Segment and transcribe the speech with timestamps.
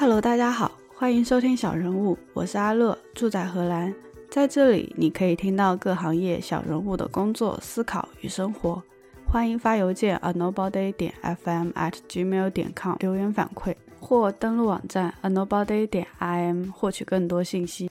[0.00, 3.94] Hello，大家好，欢迎收听小人物，我是阿乐，住在荷兰，
[4.30, 8.82] 在这里你可以听到各行业小人物的工作、思考与生活。
[9.26, 17.90] 欢迎发邮件 a nobody 点 fm at gmail 点 com 留言反馈，或登录网站 a nobody 点 im 获取更多信息。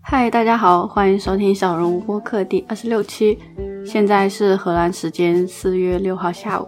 [0.00, 3.38] 嗨，大家好，欢迎收听小人物播客第二十六期。
[3.86, 6.66] 现在是荷兰时间四月六号下午，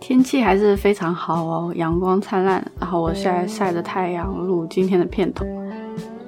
[0.00, 2.64] 天气还是非常好哦，阳光灿烂。
[2.80, 5.44] 然后我现在晒着太阳录今天的片头。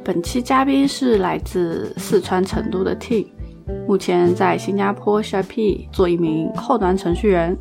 [0.04, 3.32] 本期嘉宾是来自四川成都的 T，
[3.86, 7.56] 目前在新加坡 Shopee 做一名后端程序员。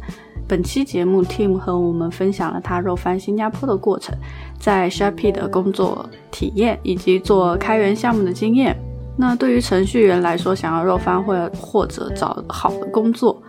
[0.48, 4.18] 本期节目，Tim 和我们分享了他肉翻新加坡的过程，
[4.60, 8.76] 在 Shopee 的工作体验以及做开源项目的经验。
[9.16, 13.40] 那对于程序员来说，想要肉翻或或者找好的工作，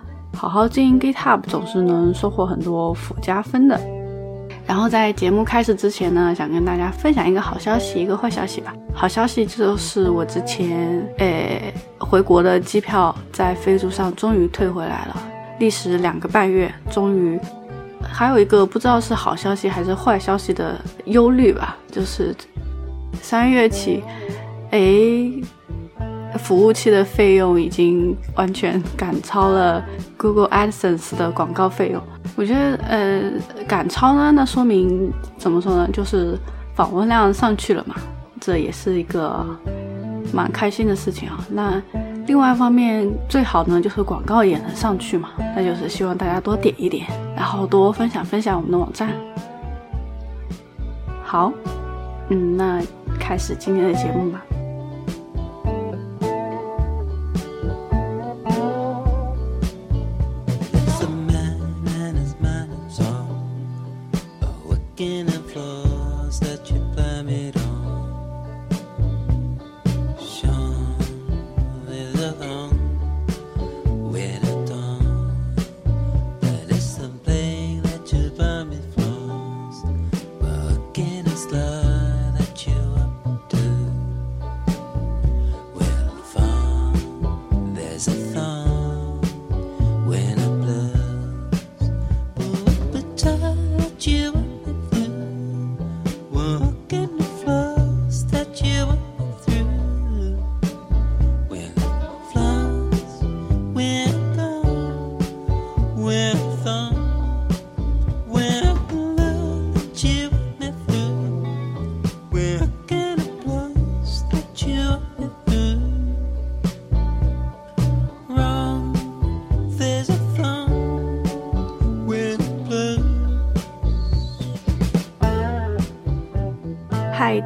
[0.41, 3.79] 好好经营 GitHub 总是能收获很多附加分的。
[4.67, 8.73] 然后在节目开始之前呢，想跟大家分享一个好消息，一个坏消息吧。
[8.95, 15.23] 好消息就是我之前诶回国的机票在飞猪上终于退回来了，
[15.59, 17.39] 历时两个半月，终于。
[18.03, 22.35] 还有一个不知道是好消息还是坏消息的忧虑吧，就是
[23.21, 24.03] 三月起，
[24.71, 25.39] 诶。
[26.43, 29.83] 服务器的费用已经完全赶超了
[30.17, 32.03] Google AdSense 的广告费用。
[32.37, 33.33] 我觉得，呃，
[33.69, 35.89] 赶超呢，那说明怎么说呢？
[35.93, 36.37] 就是
[36.75, 37.95] 访问量上去了嘛，
[38.41, 39.45] 这也是一个
[40.33, 41.45] 蛮开心的事情啊。
[41.51, 41.81] 那
[42.27, 49.11] 另外一方面，最好呢就是广告也能上去嘛，那就是希望大家多点一点，然后多分享分享我们的网站。
[51.23, 51.53] 好，
[52.29, 52.81] 嗯，那
[53.19, 54.43] 开始今天的节目吧。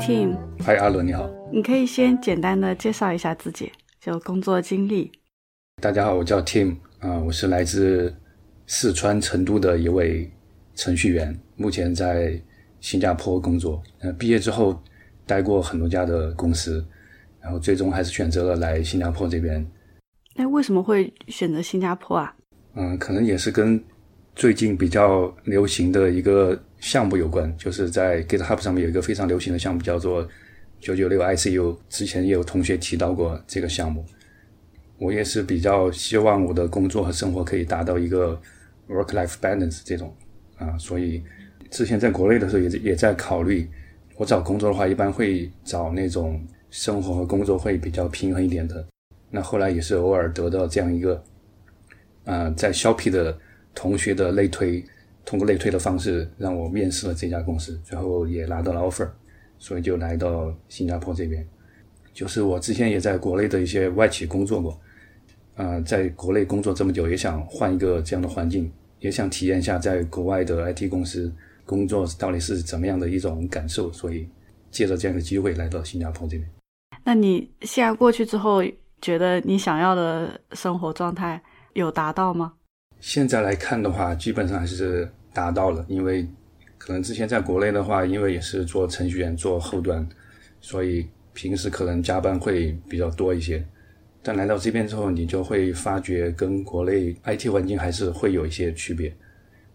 [0.06, 1.30] Team，嗨，阿伦，你好。
[1.50, 5.10] 你可以先简单的介绍一下自己，就工作经历。
[5.80, 8.14] 大家好，我叫 Team，啊，我是来自
[8.66, 10.30] 四川成都的一位
[10.74, 12.38] 程序员，目前在
[12.80, 13.82] 新加坡工作。
[14.00, 14.78] 呃，毕业之后
[15.24, 16.86] 待过很多家的公司，
[17.40, 19.66] 然后最终还是选择了来新加坡这边。
[20.36, 22.36] 那为什么会选择新加坡啊？
[22.74, 23.82] 嗯，可能也是跟
[24.36, 26.62] 最近比较流行的一个。
[26.84, 30.28] 项目有关，就是在 GitHub 上面有一个非常流行的项目，叫做
[30.80, 31.74] 九九六 ICU。
[31.88, 34.04] 之前也有同学提到过这个项目。
[34.98, 38.38] 我也是比较希望我的工作和生活可以达到一个
[38.86, 40.14] work-life balance 这种
[40.58, 41.24] 啊，所以
[41.70, 43.66] 之前在国内的时候也也在考虑，
[44.16, 48.86] 我找工作的话一般会找那种生活和工作会比较平衡一点的。
[49.30, 51.24] 那后来也是偶尔得到这样一个
[52.26, 53.38] 啊，在 Shopee 的
[53.74, 54.84] 同学的类推。
[55.24, 59.08] 通过类推的方式让我面试了这家公司，最后也拿到了 offer，
[59.58, 61.46] 所以就来到新加坡这边。
[62.12, 64.80] 就是我之前也在国内的一些外企工作过，
[65.56, 68.70] 啊，在国内工作这么久，也想换一个这样的环境，
[69.00, 71.32] 也想体验一下在国外的 IT 公司
[71.64, 74.28] 工作到底是怎么样的一种感受，所以
[74.70, 76.48] 借着这样的机会来到新加坡这边。
[77.02, 78.62] 那你现在过去之后，
[79.00, 81.42] 觉得你想要的生活状态
[81.72, 82.54] 有达到吗？
[83.06, 85.84] 现在来看的话，基本上还是达到了。
[85.88, 86.26] 因为
[86.78, 90.08] 可能之前在国内的话，因为也是做程序员、做后端，
[90.62, 93.62] 所以平时可能加班会比较多一些。
[94.22, 99.14] 但来到这边之后，你就会发觉跟国内 IT 环境还是会有一些区别。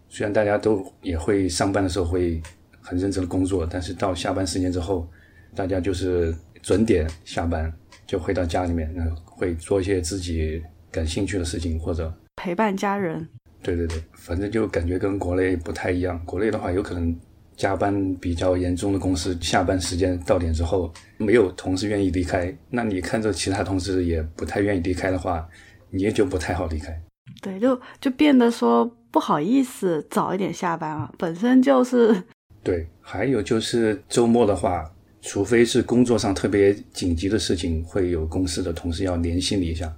[0.08, 2.42] 虽然大家都也会上班的时候会
[2.80, 5.08] 很认真的工作，但是到下班时间之后，
[5.54, 7.72] 大家就是准点下班，
[8.08, 8.92] 就回到家里面，
[9.24, 10.60] 会做一些自己
[10.90, 12.12] 感兴趣的事情或者。
[12.42, 13.28] 陪伴家人，
[13.62, 16.18] 对对对，反正就感觉跟国内不太一样。
[16.24, 17.14] 国内的话，有可能
[17.54, 25.46] 加班比较严重的公司，下班时间到点之后，没有同事愿意离开，那你看着其他同事也不太愿意离开的话，
[25.90, 26.98] 你也就不太好离开。
[27.42, 32.16] 对，就就变得说不好意思早一点下班啊，本身就是。
[32.64, 34.90] 对，还有就是周末的话，
[35.20, 39.94] 除非是工作上特别紧急的事情，会有公司的同事要联系你一下。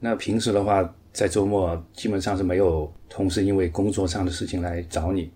[0.00, 5.30] 那平时的话，在周末基本上是没有同事因为工作上的事情来找你，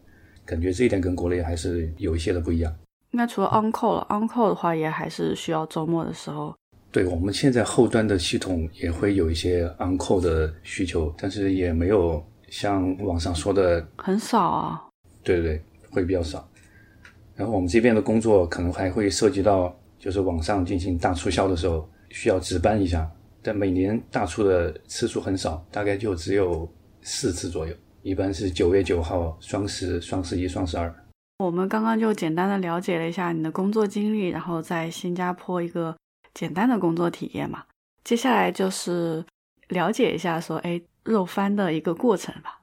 [0.44, 2.74] 感觉这一点跟国内还是有一些的不一样。
[3.10, 6.54] 那除了 on call 了，on call 的话也还是需要周末的时候。
[6.90, 14.82] 对，我们现在后端的系统也会有一些 on call 的需求，但是也没有像网上说的很少啊。
[15.22, 16.48] 对对对，会比较少。
[17.34, 23.10] 然后我们这边的工作可能还会涉及到，就是网上进行大促销的时候需要值班一下，
[23.46, 26.68] 但每年大促的次数很少，大概就只有
[27.02, 27.72] 四次左右，
[28.02, 30.92] 一般是九月九号、双十、双十一、双十二。
[31.38, 35.96] 我们刚刚就简单的了解了一下你的工作经历，然后在新加坡一个
[36.34, 37.62] 简单的工作体验嘛。
[38.02, 39.24] 接下来就是
[39.68, 42.60] 了解一下说，哎，肉翻的一个过程吧。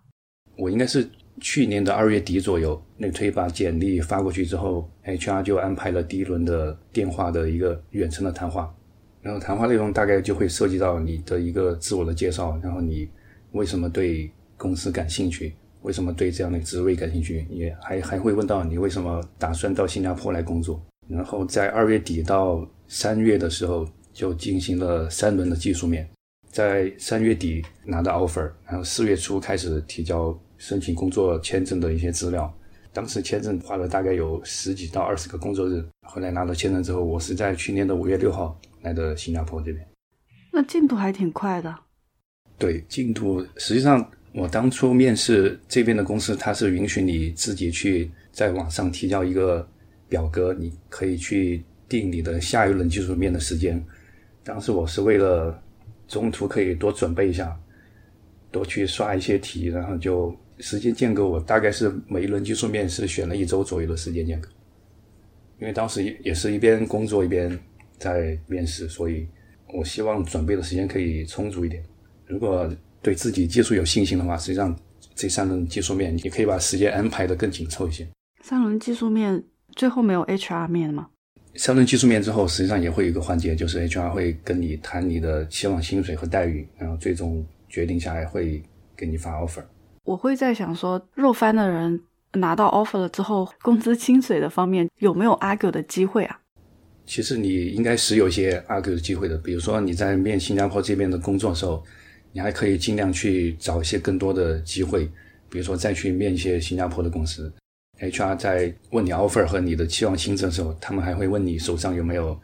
[0.57, 1.09] 我应该是
[1.39, 8.75] 去年的二月底左右，内推把简历发过去之后，HR 就安排了第一轮的电话的一个远程的谈话。
[9.23, 13.09] 然后谈话内容大概就会涉及到你的一个自我的介绍，然后你
[13.53, 20.83] 为什么对公司感兴趣，为什么对这样的职位感兴趣，也还还会问到你为什么打算到新加坡来工作。
[21.07, 26.07] 然后在二月底到三月的时候，就进行了三轮的技术面。
[26.51, 32.53] 在三月底拿到 offer，然后四月初开始提交申请工作签证的一些资料。
[32.91, 35.83] 当时签证花了大概有十几到二十个工作日。
[36.03, 39.87] 后来拿到签证之后，我是在去年的五月六号来的新加坡这边。
[40.51, 41.75] 那进度还挺快的。
[42.59, 49.67] 对，进度实际上我当初面试这边的公司，它是允许你自己去在网上提交一个
[50.07, 53.83] 表格，你可以去定你的下一轮技术面的时间。
[54.43, 55.59] 当时我是为了
[56.07, 57.57] 中途可以多准备一下，
[58.51, 64.47] 多去刷一些题，然后就时间间隔我大概是每一轮技术面是选了一周左右的时间间隔，
[65.63, 67.57] 因为当时也也是一边工作一边
[67.97, 69.25] 在面试，所以
[69.73, 71.81] 我希望准备的时间可以充足一点。
[72.27, 72.69] 如果
[73.01, 74.77] 对自己技术有信心的话，实际上
[75.15, 78.05] 这三轮技术面你可以把时间安排的更紧凑一些。
[78.41, 79.41] 三轮技术面
[79.73, 81.07] 最后没有 HR 面吗？
[81.55, 88.61] 三轮技术面之后，实际上也会有一个环节，就是 HR 会跟你谈你的期望薪水和待遇，然后最终决定下来会
[88.97, 89.63] 给你发 offer。
[90.03, 92.01] 我会在想说，肉翻的人
[92.33, 96.39] 拿到 offer 了之后，工资薪水的方面有没有 argue 的机会啊？
[97.05, 101.83] 其实你应该是有一些 argue 的机会的，比如说你在面新加坡这边的工作的时候，
[102.31, 105.09] 你还可以尽量去找一些更多的机会，
[105.49, 107.53] 比如说再去面一些新加坡的公司。
[107.99, 112.39] HR 在问你 offer 和你的期望薪资的时候，他们还会问你手上有没有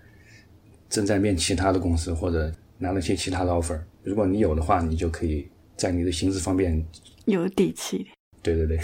[0.89, 3.79] 正在面其他的公司或者拿了些其他的 offer。
[4.03, 6.85] 如果你有的话，你就可以在你的薪资方面
[7.25, 8.07] 有底气。
[8.43, 8.79] 对对对。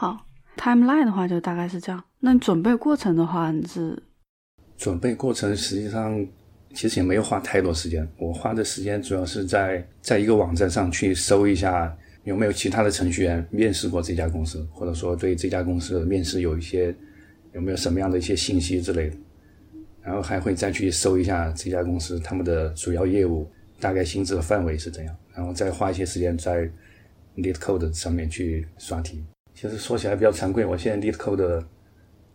[0.00, 0.16] 好
[0.56, 2.02] ，timeline 的话就大概是这样。
[2.20, 4.02] 那你准备过程的话，你是
[4.78, 6.26] 准备过程实际上
[6.72, 11.94] 其实也没有花太多时间，我花的时间主要是在在一个网站上去搜一下。
[12.24, 16.94] 有没有其他的程序员面试过这家公司，或者说对这家公司的面试有一些
[17.52, 19.16] 有没有什么样的一些信息之类的？
[20.02, 26.70] 然后还会再去搜一下这家公司他们的主要业务，大概薪资的范围是怎样，然后再花一些时间在
[27.36, 29.22] LeetCode 上面去刷题。
[29.54, 31.64] 其实说起来比较惭愧，我现在 LeetCode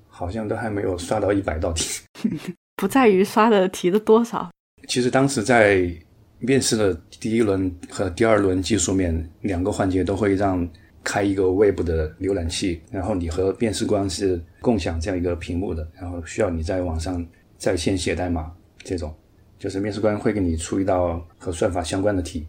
[0.08, 2.02] 好像都还没有刷到一百道题。
[2.78, 4.52] 不在于刷的题的多少，
[4.88, 5.90] 其实当时在。
[6.40, 10.68] 面试的第一轮和第二轮技术面两个环节都会让
[11.02, 17.26] 开一个 Web 的浏览器，然后你和面试官是共享这样一个屏幕的，然后需要你在网上
[17.58, 18.52] 在线写代码。
[18.84, 19.16] 这种
[19.58, 22.46] 就是面试官会给你出一道和算法相关的题，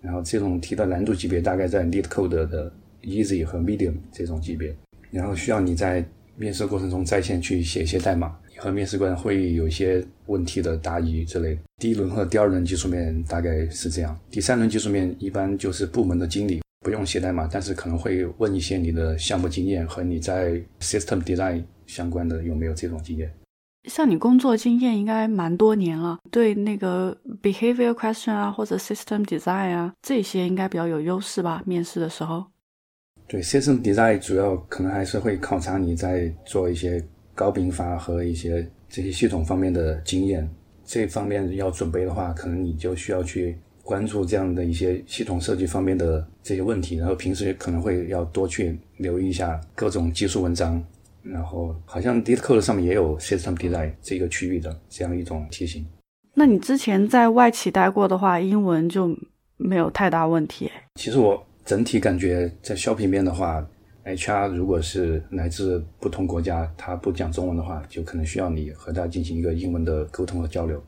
[0.00, 4.74] 然后这种题的难度级别大概在 LeetCode 的 Easy 和 Medium 这种级别，
[5.10, 6.04] 然后需要你在
[6.36, 8.36] 面试过程中在线去写一些代码。
[8.56, 11.58] 和面试官会有一些问题的答疑之类。
[11.78, 23.32] 第一轮和第二轮技术面大概是这样，第三轮技术面一般就是部门的经理，不用写代码，但是可能会问一些你的项目经验和你在 system design 相关的有没有这种经验。
[23.88, 31.62] 像你工作经验应该蛮多年了，对那个 behavior question 啊或者 system design 啊这些应该比较有优势吧？
[31.64, 32.44] 面试的时候。
[33.30, 37.00] 对 system design 主要可能还是会考察你在做一些。
[37.32, 40.46] 高频发和一些这些系统方面的经验，
[40.84, 50.82] 这方面要准备的话，可能你就需要去关注这样的一些系统设计方面的这些问题，然后平时可能会要多去留意一下各种技术文章，
[51.22, 55.86] 然后好像 d i s c o d e 上面也有 System Design 这个区域的这样一种题型。
[56.34, 59.16] 那你之前在外企待过的话，英文就
[59.56, 60.70] 没有太大问题。
[60.96, 63.64] 其实我整体感觉在削皮面的话
[64.04, 70.82] ，HR 如果是来自不同国家，他不讲中文的话，就可能需要你和他进行一个英文的沟通和交流。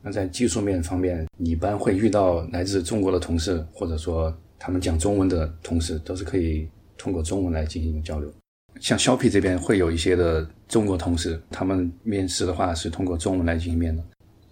[0.00, 8.32] 那在技术面方面，你一般会遇到来自中国的同事，或者说他们讲中文的同事，都是可以通过中文来进行交流。
[8.78, 14.00] 像削皮这边会有一些的中国同事，他们面试的话是通过中文来进行面的。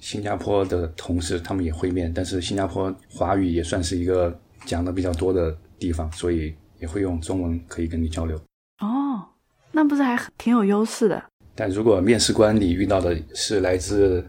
[0.01, 8.37] 新加坡的同事他们也会面，但是新加坡华语也算是一个讲的比较多的地方，所以也会用中文可以跟你交流。
[8.81, 9.25] 哦，
[9.73, 11.23] 那不是还挺有优势的？
[11.55, 14.25] 但如果面试官你遇到的是来自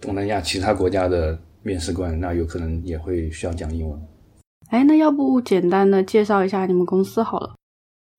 [0.00, 3.98] 东南亚其他国家的面试官，那有可能也会需要讲英文。
[4.68, 7.54] 哎，那要不简单的介绍一下你们公司好了。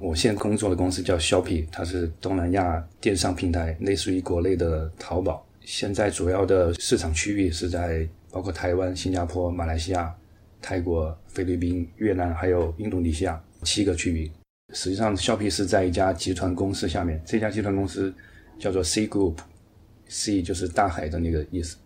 [0.03, 5.45] 我现在工作的公司叫 Shopee，它是东南亚电商平台，类似于国内的淘宝。
[5.61, 10.15] 现在主要的市场区域是在包括台湾、新加坡、马来西亚、
[10.61, 14.31] 泰国、菲律宾、越南，还有印度尼西亚七个区域。
[14.73, 18.13] 实际上，Shopee 是在一家集团公司下面，这家集团公司
[18.59, 21.77] 叫做 C Group，C 就是大海的那个意思。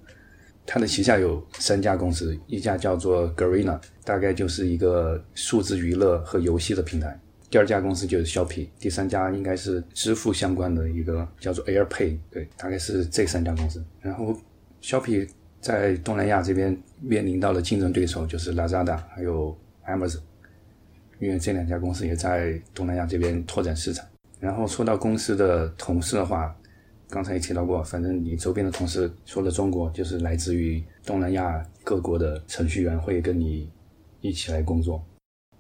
[0.65, 7.19] 它的旗下有三家公司，一家叫做 Garena，大概就是一个数字娱乐和游戏的平台。
[7.49, 13.83] 第二家公司就是 Shopee，第三家应该是支付相关的一个叫做 AirPay，对，大概是这三家公司。
[13.99, 14.39] 然后
[14.81, 15.27] Shopee
[15.61, 20.19] 在东南亚这边面临到的竞争对手就是 Lazada 还有 Amazon，
[21.19, 24.05] 因为这两家公司也在东南亚这边拓展市场。
[24.39, 26.55] 然后说到公司的同事的话，
[27.07, 33.69] 刚才也提到过，反正你周边的同事除了中国，就是来自于东南亚各国的程序员会跟你
[34.19, 35.05] 一起来工作。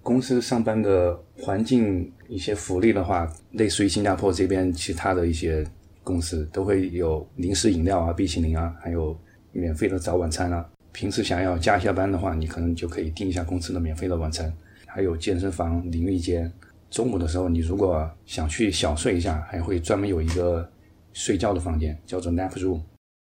[0.01, 5.63] 公司上班的环境、一些福利的话，类似于新加坡这边其他的一些
[6.03, 9.15] 公司，都会有零食饮料啊、冰淇淋啊，还有
[9.51, 10.69] 免费的早晚餐啊。
[10.91, 14.51] 平时想要加一下班的话，你可能就可以订一下公司的免费的晚餐。
[14.85, 16.51] 还有健身房、淋浴间。
[16.89, 20.69] 中午的时候，你如果想去小睡一下，还会专门有一个
[21.13, 22.81] 睡觉的房间，叫做 nap room。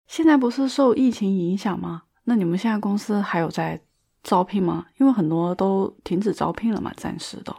[0.09, 2.02] 现在不是受疫情影响吗？
[2.25, 3.80] 那你们现在公司还有在？
[4.26, 4.87] 招聘吗？
[4.97, 7.54] 因为很多都停止招聘了嘛，暂时的。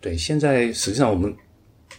[0.00, 1.36] 对，现在实际上我们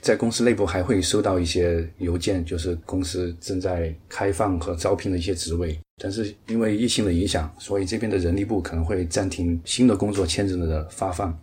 [0.02, 5.78] 在公司内部还会收到一些邮件，就是公司正在开放和招聘的一些职位。
[6.02, 11.38] 但是因为疫情的影响，所以这边的人力部可能会暂停新的工作签证的发放。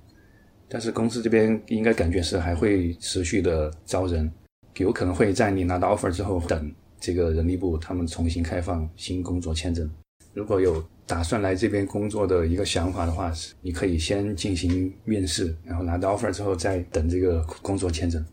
[0.68, 4.32] 但是公司这边应该感觉是还会持续的招人，
[4.78, 9.88] 有可能会在你拿到 offer 之后，等这个人力部他们重新开放新工作签证。
[10.32, 18.25] 如果有打算来这边工作的一个想法的话，你可以先进行面试，然后拿到 offer 之后再等这个工作签证。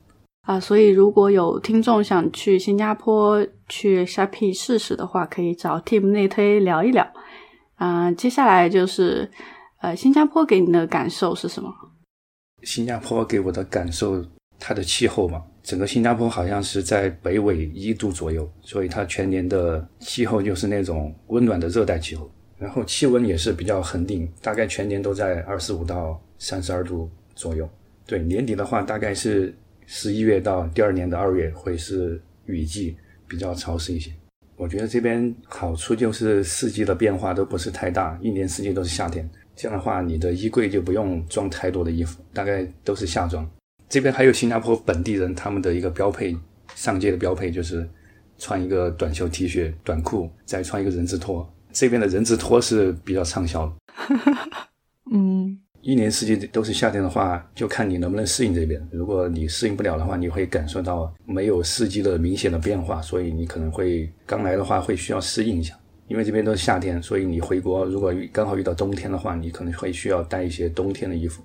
[0.43, 7.07] 啊，所以如果有听众想去新加坡去 Shopee 试试的话，可以找 Team 内推聊一聊。
[7.75, 9.29] 啊，接下来就是
[9.81, 11.73] 呃，新加坡给你的感受是什么？
[12.63, 14.23] 新加坡给我的感受，
[14.59, 15.41] 它的气候嘛。
[15.63, 27.67] 整个新加坡好像是在北纬一度左右，所以它全年的气候就是那种温暖的热带气候，然后气温也是比较恒定，大概全年都在二十五到三十二度左右。
[28.05, 32.95] 对，年底的话大概是十一月到第二年的二月会是雨季，
[33.27, 34.11] 比较潮湿一些。
[34.55, 43.49] 我觉得这边好处就是四季的变化都不是太大，一年四季都是夏天，这样的话你的衣柜就不用装太多的衣服，大概都是夏装。
[43.89, 46.37] 这边还有新加坡本地人，他们的一个标配，
[46.75, 47.87] 上街的标配就是
[48.37, 51.47] 穿一个短袖 T 恤、短裤，再穿一个人字拖。
[51.71, 53.73] 这边的人字拖是比较畅销的。
[55.11, 58.81] 嗯，一年四季都是夏天的话，就看你能不能适应这边。
[58.89, 65.77] 如果你适应不了的话，你会感受到没有四季的明显的变化，所以你可能会刚来的话会需要适应一下。
[66.07, 71.43] 因为这边都是夏天，所以你回国如果刚好遇到冬天的话，你可能会需要带一些冬天的衣服，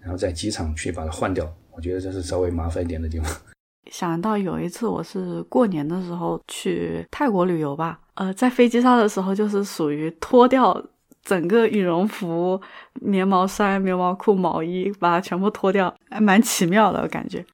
[0.00, 1.48] 然后在机场去把它换掉。
[1.70, 3.30] 我觉得这是稍微麻烦一点的地方。
[3.92, 10.84] 想到有一次，我是过年的时候去泰国旅游吧，呃，在飞机上的时候，就是属于脱掉
[11.26, 12.60] 整个羽绒服、
[13.00, 17.44] 棉毛衫、棉毛裤、毛衣，把它全部脱掉，还蛮奇妙的感觉。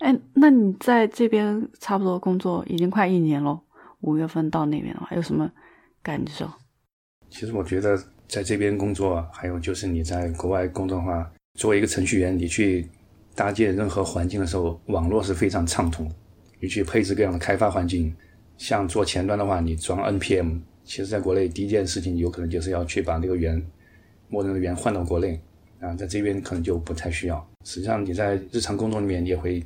[0.00, 3.60] 哎，那你在这边差不多工作已经快一年了，
[4.00, 5.50] 五月份到那边的话，有什么
[6.02, 6.50] 感受？
[7.30, 7.96] 其实我觉得
[8.26, 12.86] 在这边工作，还有就是你在国外工作的话，作为一个程序员，你去。
[13.32, 16.10] 搭建任何环境的时候，网络是非常畅通。
[16.60, 18.14] 你去配置各样的开发环境，
[18.58, 23.62] 像做前端的话，你装 npm，其实在国内第一件事情有可能就是要去把那个源，
[24.28, 25.40] 默认的源换到国内
[25.80, 27.48] 啊，在这边可能就不太需要。
[27.64, 29.62] 实际上你在日常工作里面，你也会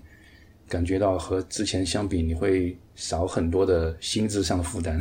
[0.69, 5.01] 感觉到和之前相比，你会少很多的心智上的负担，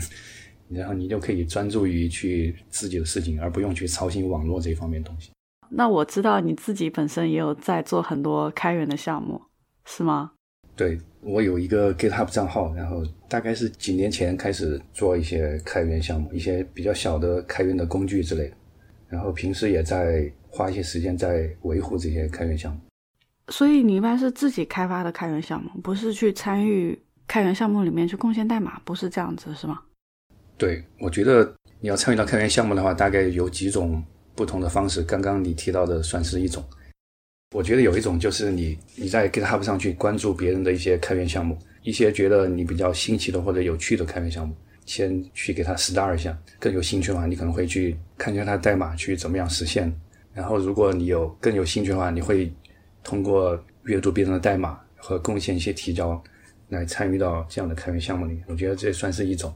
[0.69, 5.31] 然后你就可以专注于去自己的事情，而不用去操心网络这一方面东西。
[5.69, 9.41] 那我知道你自己本身也有在做很多开源的项目，
[9.85, 10.31] 是吗？
[10.75, 18.55] 对我有一个 GitHub 账号，然后大概是几年前开始做一些开源项目，一些比较小的开源的工具之类的，
[19.07, 22.79] 然后平时也在花一些时间在维护这些开源项目。
[23.49, 29.79] 所以你一般是自己开发的开源项目，不是去参与开源项目里面去贡献代码，不是这样子是吗？
[30.57, 34.03] 对，我觉得你要参与到开源项目的话，大概有几种
[34.35, 35.01] 不同的方式。
[35.03, 36.63] 刚刚你提到的算是一种。
[37.53, 44.55] 我觉得有一种就是你你在 GitHub 上去关注别人的一些开源项目，一些觉得你比较新奇的或者有趣的开源项目，
[44.87, 46.35] 先去给他 Star 一下。
[46.59, 49.93] 更有兴趣的话，你可能会去看一下它的代码，去怎么样实现。
[50.33, 52.51] 然后，如果你有更有兴趣的话，你会
[53.03, 56.19] 通过阅读别人的代码和贡献一些提交，
[56.69, 58.43] 来参与到这样的开源项目里面。
[58.47, 59.53] 我觉得这算是一种。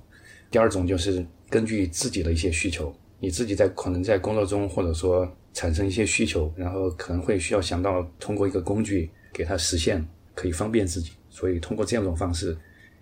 [0.52, 5.28] 第二种就是根据自己的一些需求，你自己在可能在工作中或者说。
[5.58, 11.14] 产生一些需求，然后可能会需要想到通过一个工具给它实现，可以方便自己。
[11.32, 12.56] 所以通过这样一种方式，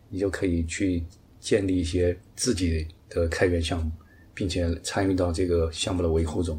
[0.07, 1.03] 你就可以去
[1.37, 3.91] 建立一些自己的开源项目，
[4.33, 6.57] 并且参与到这个项目的维护中。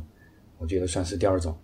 [0.58, 1.56] 我觉得算是第二种。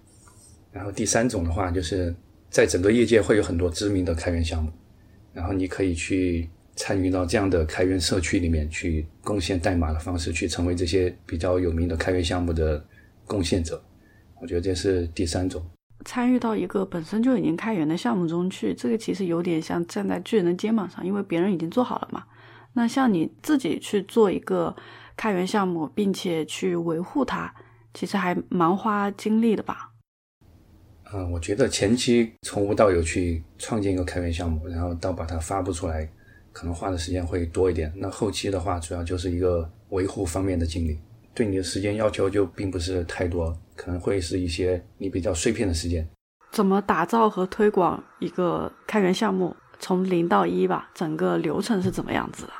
[0.72, 2.14] 然后第三种的话，就是
[2.48, 4.72] 在整个业界会有很多知名的开源项目，
[5.34, 12.82] 然后你可以去参与到这样的开源社区里面去贡献代码的方式，去成为这些比较有名的开源项目的
[13.26, 13.82] 贡献者。
[14.42, 15.64] 我觉得这是第三种，
[16.04, 22.24] 参与到一个本身就已经开源的项目中去，这个其实有点像站在巨人的肩膀上，因为别人已经做好了嘛。
[22.72, 24.74] 那像你自己去做一个
[25.16, 27.54] 开源项目，并且去维护它，
[27.94, 29.92] 其实还蛮花精力的吧？
[31.14, 36.10] 嗯，我觉得前期从无到有去创建一个开源项目，然后到把它发布出来，
[36.50, 37.92] 可能花的时间会多一点。
[37.94, 40.98] 那后期的话，主要就是一个维护方面的精力。
[41.34, 46.06] 对你的时间要求就并不是太多，可能会是一些你比较碎片的时间。
[46.50, 49.56] 怎么打造和推广一个开源项目？
[49.80, 52.52] 从零到一吧，整个流程是怎么样子的？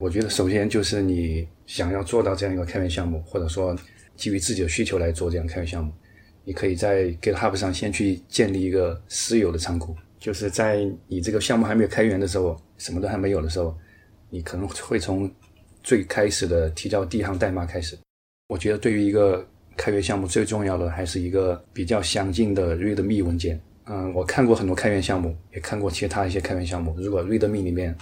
[0.00, 3.74] 我觉得首先就是你想要做到这样一个开源项目，或者说
[4.16, 5.92] 基于自己的需求来做这样开源项目，
[6.44, 13.74] 你可以在 GitHub 上先去建立一个私有的仓库，就是在你这个项目还没有开源的时候，什么都还没有的时候，
[14.28, 15.32] 你可能会从。
[15.82, 17.98] 最开始的提交第一行代码开始，
[18.48, 23.60] 我觉得对于一个开源项目最重要的还是一个比较详尽的 README 文件。
[23.86, 26.94] 嗯，我看过很多开源项目，也看过其他一些开源项目。
[26.98, 27.96] 如果 README 里面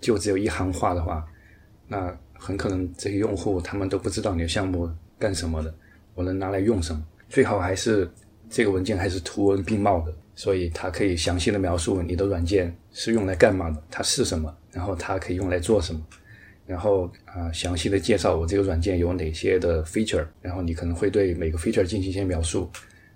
[0.00, 1.26] 就只有一行话的话，
[1.86, 5.74] 那很可能这些用户他们都不知道你的项目干什么的，
[6.14, 7.04] 我能拿来用什么。
[7.28, 8.08] 最好还是
[8.48, 16.00] 这个文件还是图文并茂的，所以它可以详细的描述你的软件是用来干嘛的，它是什么，然后它可以用来做什么。
[16.66, 22.70] 然后啊，详细的介绍我这个软件有哪些的 feature，然后你可能会对每个 feature 进行一些描述，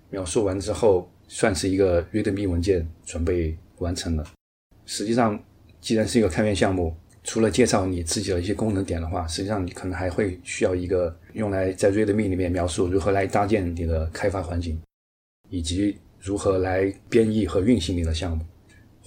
[0.09, 4.23] 描述完之后算是一个 readme 文件准备完成了。
[4.85, 5.41] 实际上，
[5.81, 14.79] 既然是一个开源项目，除了介绍你自己的一些功能点的话，实际上你可能还会需要一个用来在 readme 里面描述如何来搭建你的开发环境，
[15.49, 18.43] 以及如何来编译和运行你的项目。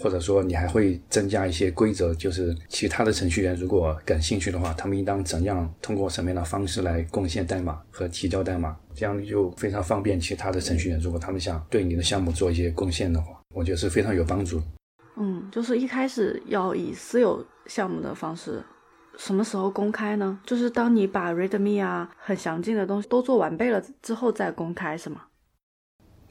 [0.03, 10.99] 或者说，你还会增加一些规则，就是其他的程序员如果感兴趣的话，他们应当怎样通过什么样的方式来贡献代码和提交代码，这样就非常方便其他的程序员。
[10.99, 14.61] 如果他们想对你的项目做一些贡献的话，我觉得是非常有帮助。
[15.17, 18.63] 嗯，就是一开始要以私有项目的方式，
[19.17, 20.41] 什么时候公开呢？
[20.45, 25.23] 就是当你把 README 啊很详尽的东西都做完备了之后再公开，是吗？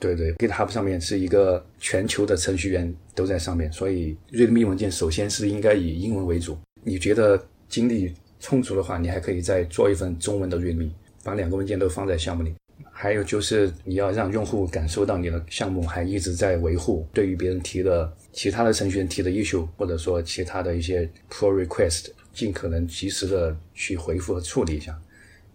[0.02, 6.58] 对对，GitHub 上面是一个全球的程序员都在上面，所以 README 文件首先是应该以英文为主。
[6.84, 10.90] 你觉得精力充足的话，你还可以再做一份中文的 README，
[11.24, 12.56] 把两个文件都放在项目里。
[12.92, 25.00] 还有就是你要让用户感受到你的项目还一直在维护，对于别人提的其他的程序员提的 issue，或者说其他的一些 pull request，尽可能及时的去回复和处理一下。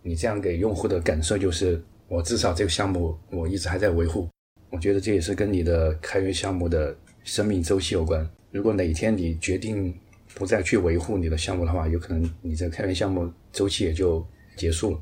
[0.03, 4.29] 你这样给用户的感受就是，我至少这个项目我一直还在维护。
[4.77, 8.29] 我觉得这也是跟你的开源项目的生命周期有关。
[8.51, 9.95] 如果哪一天你决定
[10.35, 14.23] 不再去维护你的项目的话，有可能你这开源项目周期也就
[14.55, 15.01] 结束了。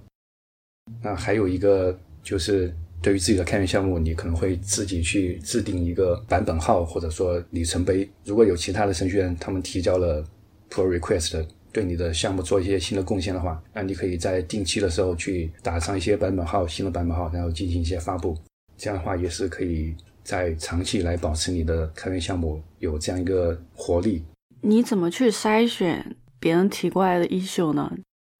[1.03, 8.09] 那还有一个就是，对于自己的开源项目，你可能会自己去制定一个版本号或者说里程碑。
[8.25, 10.25] 如果有其他的程序员他们提交了
[10.71, 18.39] pull request，对你的项目做一些新的贡献的话，那你可以在定期的时候去打上一些版本号、新的版本号，然后进行一些发布。
[18.77, 24.23] 这样的话也是可以在长期来保持你的开源项目有这样一个活力。
[24.61, 27.93] 你怎么去筛选别人提过来的 issue 呢？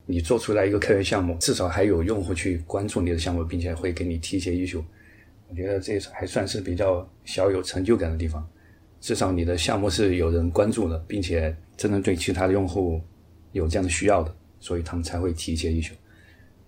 [0.07, 4.83] 你做出来一个开源项目，至少还有用户去关注你的项目，并且会给你提一些 issue。
[5.49, 8.47] 我觉得这还算是比较小有成就感的地方。
[9.01, 13.01] 至少你的项目是有人关注的，并且真的对其他的用户
[13.53, 15.93] 有这样的需要的，所以他们才会提一些 issue。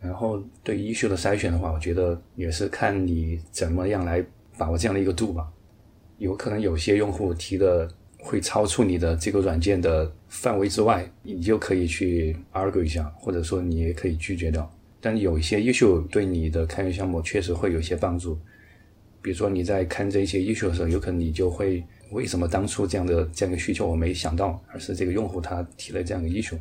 [0.07, 4.25] 然后对 issue 的筛选的话，我觉得也是看你怎么样来
[4.57, 5.47] 把握这样的一个度吧。
[6.19, 7.87] 有可能有些用户提的
[8.19, 14.71] 会超出你的这个软件的范围之外，你就可以去 argue 一下，或者说你也可以拒绝掉。
[15.01, 18.38] 但有一些 issue 对你的开源项目确实会有一些帮助。
[19.21, 26.57] 比如说你在看这些 issue 的时候，有可能你就会为什么当初这样的这样一个需求我没想到，而是这个用户他提了这样的 issue。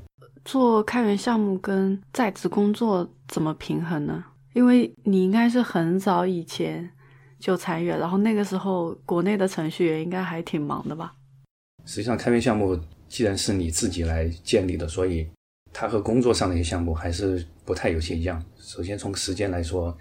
[0.46, 4.24] 做开源项目跟在职工作怎么平衡呢？
[4.54, 6.90] 因为你应该是很早以前
[7.38, 11.14] 就参与了，然后那个时候国内的程序员应该还挺忙的吧？
[11.86, 12.80] 实际上，开源项目
[13.10, 15.28] 既然是你自己来建立的，所以
[15.74, 18.42] 它和工作上的一些项目还是不太有些一样。
[18.58, 19.98] 首先从时间来说。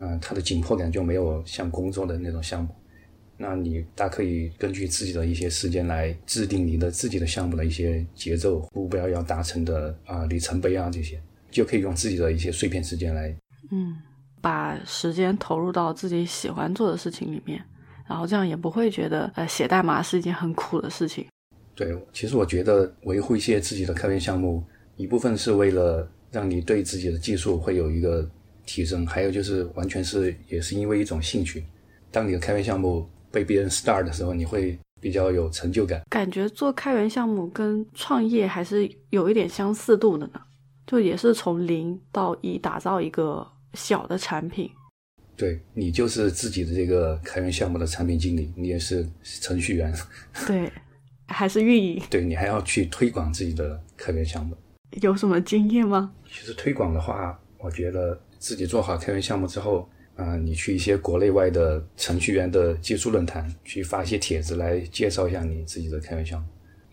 [0.00, 2.68] 嗯，它的紧迫感就没有像工作的那种项目。
[3.36, 11.20] 那你大可以根据自己的一些时间来制定你的自己的项目的一些节奏、目标要达成的啊里程碑啊这些，
[11.50, 13.34] 就可以用自己的一些碎片时间来，
[13.70, 13.96] 嗯，
[14.40, 17.62] 把时间投入到自己喜欢做的事情里面，
[18.08, 21.26] 然后这样也不会觉得呃写代码是一件很苦的事情。
[21.74, 24.62] 对，其实我觉得维护一些自己的开源项目，
[24.96, 28.28] 一部分是为了让你对自己的技术会有一个。
[28.66, 31.62] 提升，还有就是完全是也是因为一种兴趣。
[32.10, 36.00] 当你的开源项目被别人 start 的时候，你会比较有成就感。
[36.08, 40.40] 感觉做开源项目跟创业还是有一点相似度的呢，
[40.86, 44.70] 就也是从零到一打造一个小的产品。
[45.36, 49.92] 对你就是自己的这个开源项目的产品经理，你也是程序员。
[50.46, 50.70] 对，
[51.26, 52.00] 还是运营。
[52.08, 54.56] 对你还要去推广自己的开源项目，
[55.02, 56.12] 有什么经验吗？
[56.30, 58.18] 其实推广的话，我觉得。
[58.36, 66.46] 自己做好开源项目之后，啊，你去一些国内外的程序员的技术论坛去发一些帖子来介绍一下你自己的开源项目。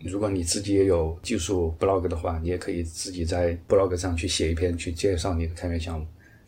[0.04, 6.04] 如果你自己也有技术 blog 的话，你也可以自己在 blog 上去写一篇去介绍你的开源项目。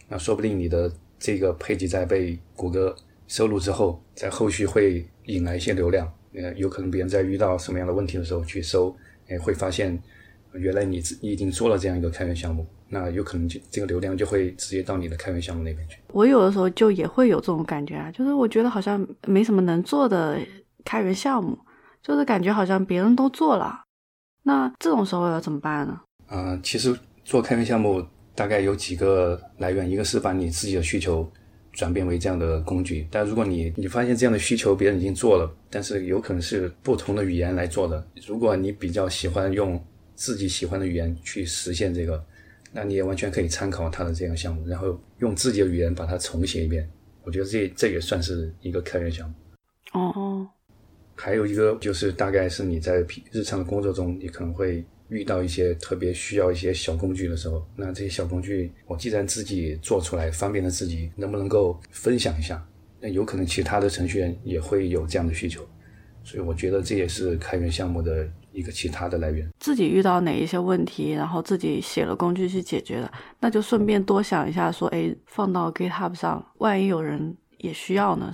[0.09, 2.95] 那说不定你的这个配置在被谷歌
[3.29, 6.13] 收录之后，在后续会引来一些流量。
[6.33, 8.93] 呃，有可能别人在遇到什么样的问题的时候去搜，
[9.29, 9.97] 哎，会发现
[10.55, 12.67] 原来你你已经做了这样一个开源项目。
[12.95, 15.99] 那有可能就这个流量就会直接到你的开源项目那边去。
[16.13, 20.39] 我有的时候就也会有这种感觉啊，就是我觉得好像没什么能做的
[20.85, 21.59] 开源项目，
[22.05, 23.83] 就是感觉好像别人都做了。
[24.45, 26.01] 那这种时候要怎么办呢？
[26.29, 28.01] 啊，其实做开源项目
[28.33, 31.29] 大概有几个来源，一个是把你自己的需求
[31.73, 33.09] 转变为这样的工具。
[33.11, 39.83] 但如果你你发现这样的需求别人已经做了，但是有可能是不同的语言来做的，如果你比较喜欢用
[40.15, 42.25] 自己喜欢的语言去实现这个。
[42.77, 46.91] 那你也完全可以参考他的这样项目，然后用自己的语言把它重写一遍。
[47.23, 49.35] 我觉得这这也算是一个开源项目。
[49.93, 50.49] 哦，
[51.15, 62.67] 还有一个就是大概是你在日常的工作中，你可能会遇到一些特别需要一些小工具的时候，那这些小工具我既然自己做出来，方便了自己，能不能够分享一下？
[63.01, 65.65] 那有可能其他的程序员也会有这样的需求，
[66.25, 68.29] 所以我觉得这也是开源项目的。
[68.55, 78.33] 一个其他的来源，自己遇到哪一些问题，然后自己写了工具去解决的，那就顺便多想一下，说，哎，放到 GitHub 上，万一有人也需要呢？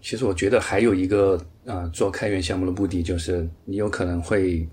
[0.00, 4.66] 其实我觉得还有一个啊，做开源项目的目的就是，你有可能会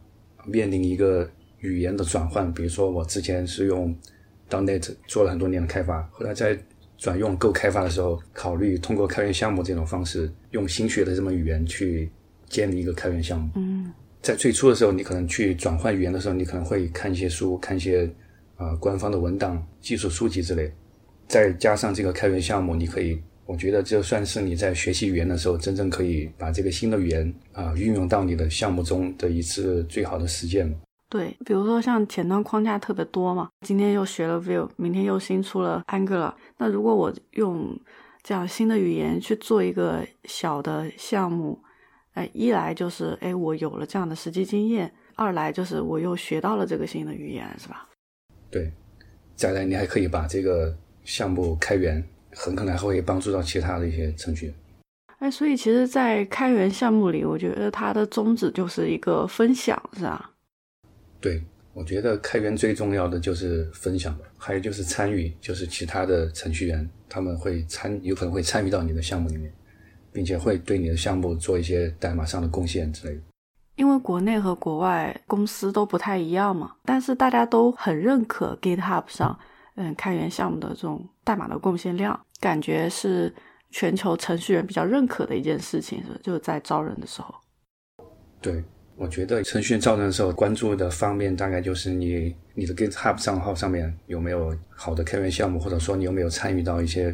[0.46, 3.94] 面临一个语言的转换，比如说我之前是用
[4.50, 6.58] .NET 做了很多年的开发，后来在
[6.98, 12.10] 转用 Go 开发的时候，考虑通过开源项目这种方式，用新学的这么语言去
[12.48, 13.50] 建立一个开源项目。
[13.56, 13.91] 嗯。
[14.26, 18.12] 在最初的时候，你可能去转换语言的时候，你可能会看一些书，看一些
[18.56, 20.74] 啊官方的文档、技术书籍之类。
[21.28, 30.76] 再加上这个开源项目，你可以，我觉得这算是你在学习语言的时候，真正可以把这个新的语言啊运用到你的项目中的一次最好的实践。
[31.08, 36.34] 对，比如说像前端框架特别多嘛，今天又学了 Vue，明天又新出了 Angular。
[36.58, 37.80] 那如果我用
[38.24, 41.60] 这样新的语言去做一个小的项目。
[42.15, 47.88] 哎，一来就是哎，我有了这样的实际经验；二来就是我又学到了这个新的语言，是吧？
[48.49, 48.71] 对，
[49.36, 54.56] 再来你还可以把这个项目开源，很可能还会帮助到其他的一些程序员。
[55.19, 60.32] 哎，所以其实，在开源项目里，我觉得它的宗旨就是一个分享，是吧？
[61.19, 69.51] 对，我觉得开源最重要的就是分享，还有就是参与，就是其他的程序员他们会参，有可能会参与到你的项目里面。
[70.15, 73.21] 并且会对你的项目做一些代码上的贡献之类的。
[73.75, 79.38] 因为国内和国外公司都不太一样嘛，但是大家都很认可 GitHub 上，
[79.75, 83.36] 嗯，开源项目的这种代码的贡献量，感觉是
[83.71, 87.36] 全球程序员比较认可的一件事情，是就是在招人的时候。
[88.39, 88.63] 对，
[88.95, 97.13] 我觉得程序员招人的时候关注的方面大概就是你你的 GitHub 账号上面有没有好的开源项目，或者说你有没有参与到一些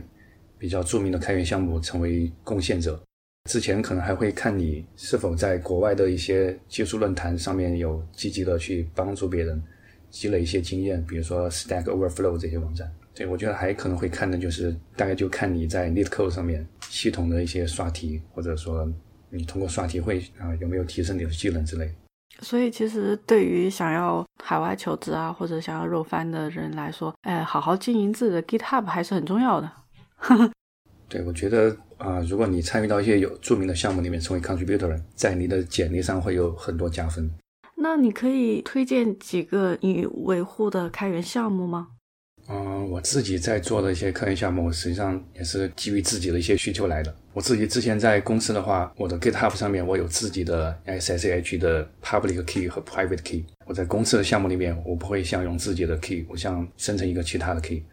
[0.62, 3.02] 比较著名的开源项目，成为贡献者。
[3.50, 9.60] 之前可能还会看你是否在国外的一些技术论坛上面有积极的去帮助别人，
[10.12, 12.88] 积累一些经验，比如说 Stack Overflow 这些网站。
[13.16, 18.88] 对我觉得还可能会看的就是大概就看你在 LeetCode 上面系统的一些刷题，或者说
[19.32, 21.92] 你通过刷题会啊有没有提升你的技能之类。
[22.42, 29.72] 所以其实对于想要海外求职啊或者想要肉翻的人来说，哎，好好经营自己的 GitHub 还是很重要的。
[31.10, 37.30] 对，我觉得啊，如果你参与到一些有著名的项目里面，成为 contributor，在你的简历上会有很多加分。
[37.76, 41.90] 那你可以推荐几个你维护的开源项目吗？
[42.48, 47.14] 嗯，我自己在做的一些开源项目，实际上也是基于自己的一些需求来的。
[47.34, 53.46] 我自己之前在公司的话，我的 GitHub 上面我有自己的 SSH 的 public key 和 private key。
[53.66, 57.84] 我在公司的项目里面，我不会想用自己的 key，我想生成一个其他的 key。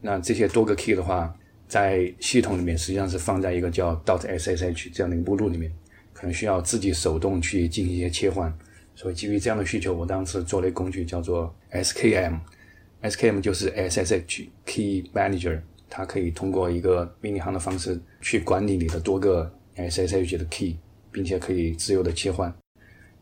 [0.00, 1.34] 那这些多个 key 的话，
[1.66, 5.72] 在系统里面实际上是放在一个叫 .dot.ssh 这样的一个目录里面，
[6.12, 8.52] 可能需要自己手动去进行一些切换。
[8.94, 20.76] 所以基于这样的需求，我当时做了一个工具叫做 skm，skm 就是 SSH Key Manager，它可以通过一个命令行的方式去管理你的多个 SSH 的 key，
[21.10, 22.54] 并且可以自由的切换。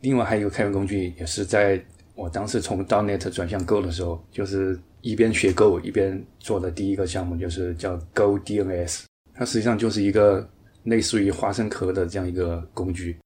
[0.01, 4.79] 另外还有一个开源工具，也是在我当时从 Donet 转向 Go 的时候，就是。
[5.03, 10.49] 一边学 Go 一边做的第一个项目就是叫 Go DNS，它实际上就是一个
[10.83, 13.17] 类似于花生壳的这样一个工具。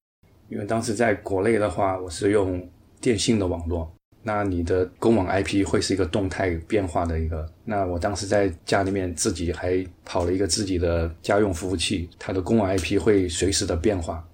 [0.50, 2.68] 因为当时在国内的话，我是用
[3.00, 3.88] 电信的网络，
[4.24, 7.48] 那你的公网 IP 会是一个动态变化的一个。
[7.63, 14.28] 那我当时在家里面自己还跑了一个自己的家用服务器，它的公网 IP 会随时的变化，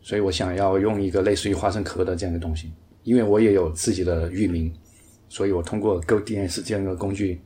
[0.00, 4.72] 所以我想要用一个类似于花生壳的这样的东西，因为我也有自己的域名。
[5.28, 7.40] 所以我通过 GoDNS 这样一个工具，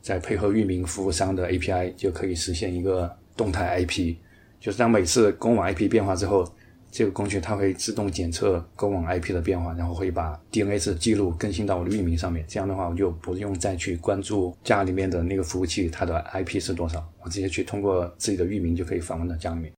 [0.00, 4.16] 再配合域名服务商的 API，就可以实现一个动态 IP。
[4.58, 6.50] 就是当每次公网 IP 变化之后，
[6.90, 12.44] 这个工具它会自动检测公网 IP 的变化，然后会把 DNS 记录更新到我的域名上面。
[12.48, 19.70] 这样的话，我就不用再去关注家里面的那个服务器它的 IP 是多少，我直接去通过自己的域名就可以访问到家里面。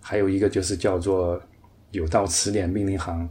[0.00, 1.40] 还有一个就是叫做
[1.92, 3.26] 有道词典命令行。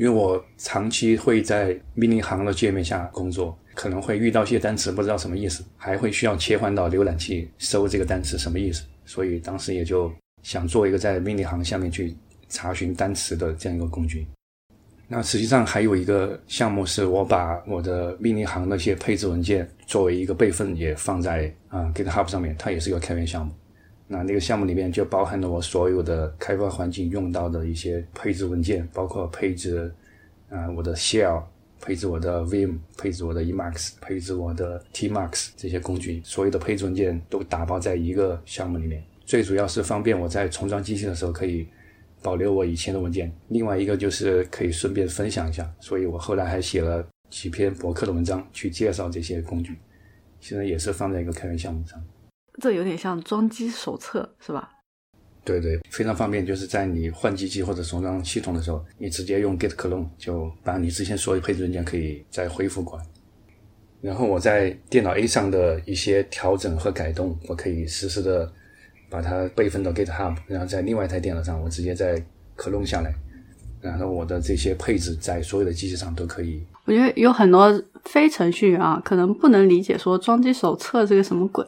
[0.00, 10.10] 因为我长期会在命令行的界面下工作，可能会遇到一些单词不知道什么意思，还会需要切换到浏览器搜这个单词什么意思，所以当时也就
[10.42, 12.16] 想做一个在命令行下面去
[12.48, 14.26] 查询单词的这样一个工具。
[15.06, 23.52] 那实际上还有一个项目是我把我的命令行的一些配置文件作为一个备份也放在啊 GitHub 上面，它也是一个开源项目。
[24.12, 29.88] 那那个项目里面就包含了我所有的开发环境用到的一些配置文件，包括配置
[30.48, 31.44] 啊我的 Shell，
[31.80, 39.00] 配置我的 Vim，配置我的 Emacs，配置我的 Tmux 这些工具，所有的配置文件都打包在一个项目里面。
[39.24, 41.68] 最主要是方便我在重装机器的时候可以
[42.20, 49.76] 保留我以前的文件，另外一个就是可以顺便分享一下，所以我后来还写了几篇博客的文章去介绍这些工具，
[50.40, 52.02] 现在也是放在一个开源项目上。
[52.60, 54.70] 这有点像装机手册，是吧？
[55.42, 56.44] 对对，非常方便。
[56.44, 63.04] 就是在你换机器或者重装系统的时候，你直接用 Git clone 就把你之前所有配置文件可以再恢复过来。
[64.02, 68.52] 然后我在电脑 A 上的一些调整和改动，我可以实时的
[69.08, 72.22] 把它备份到 GitHub，然后在另外一台电脑上，我直接再
[72.56, 73.12] clone 下来，
[73.80, 76.62] 然后我的这些配置在所有的机器上都可以。
[76.84, 81.66] 我觉得有很多非程序员啊，可能不能理解说装机手册这个什么鬼。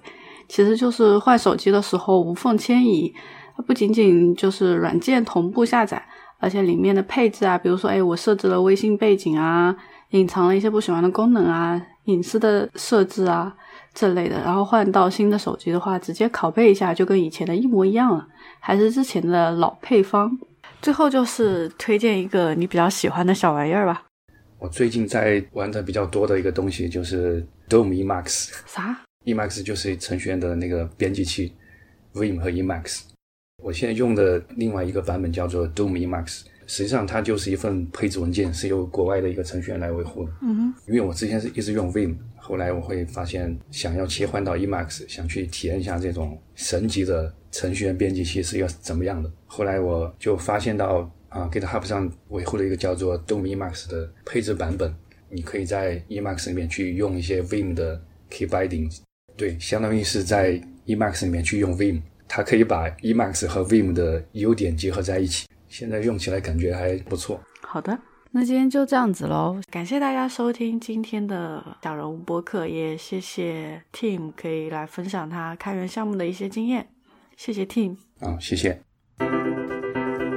[0.53, 3.11] 其实就是换手机的时候无缝迁移，
[3.57, 6.07] 它不仅仅就是软件同步下载，
[6.39, 9.75] 而且里面的配置啊，比如说，哎，我设置了微信背景啊，
[10.11, 13.51] 隐藏了一些不喜欢的功能啊，隐私的设置啊
[13.95, 18.29] 这类的，然后换到新的手机的话，直接拷贝一下就跟以前的一模一样了，
[18.61, 20.39] 还是之前的老配方。
[20.83, 24.03] 最后就是推荐一个你比较喜欢的小玩意儿吧。
[24.59, 28.51] 我最近在玩的比较多的一个东西就是 Dome Emacs。
[28.67, 31.53] 啥？Emacs 就是程序员的那个编辑器
[32.15, 33.03] ，Vim 和 Emacs。
[33.63, 40.33] 我现在用的另外一个版本叫做 Doom Emacs，实际上它就是一份配置文件，是由国外的一个程序员来维护的。
[40.43, 49.31] 嗯哼，因为我之前是一直用 Vim，后来我会发现想要切换到 Emacs，想去体验一下这种神级的程序员编辑器是要怎么样的。
[49.47, 54.93] 后来我就发现到啊，GitHub 上维护了一个叫做 Doom Emacs 的配置版本，
[55.31, 58.93] 你可以在 Emacs 里面去用一些 Vim 的 key binding，
[59.37, 65.47] 对，相当于是在 Emacs 里面去用 Vim，它可以把 Emacs 和 Vim 的优点结合在一起。
[65.69, 67.41] 现在用起来感觉还不错。
[67.63, 67.99] 好的，
[68.31, 69.59] 那今天就这样子喽。
[69.71, 76.87] 感谢大家收听今天的小人物播客，也谢谢 Team 可以来分享他开源项目的一些经验。
[77.37, 77.97] 谢谢 Team。
[78.21, 78.83] 啊，谢谢。